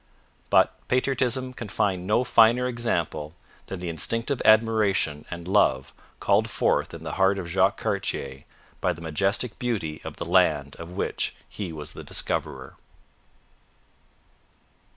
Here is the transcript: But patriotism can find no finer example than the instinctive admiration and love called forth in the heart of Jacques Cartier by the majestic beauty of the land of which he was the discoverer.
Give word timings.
But 0.49 0.73
patriotism 0.87 1.53
can 1.53 1.69
find 1.69 2.07
no 2.07 2.23
finer 2.23 2.67
example 2.67 3.35
than 3.67 3.79
the 3.81 3.87
instinctive 3.87 4.41
admiration 4.43 5.25
and 5.29 5.47
love 5.47 5.93
called 6.19 6.49
forth 6.49 6.95
in 6.95 7.03
the 7.03 7.11
heart 7.21 7.37
of 7.37 7.47
Jacques 7.47 7.77
Cartier 7.77 8.45
by 8.81 8.93
the 8.93 9.01
majestic 9.03 9.59
beauty 9.59 10.01
of 10.03 10.15
the 10.15 10.25
land 10.25 10.75
of 10.79 10.89
which 10.89 11.35
he 11.47 11.71
was 11.71 11.93
the 11.93 12.03
discoverer. 12.03 12.77